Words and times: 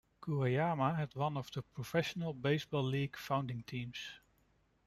Guayama 0.23 0.95
had 0.97 1.13
one 1.13 1.35
the 1.35 1.61
Professional 1.61 2.33
Baseball 2.33 2.81
League 2.81 3.13
foundingTeams. 3.15 3.97